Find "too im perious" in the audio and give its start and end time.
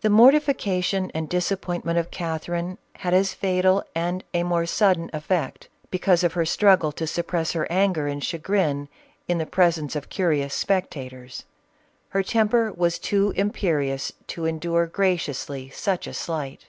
12.98-14.10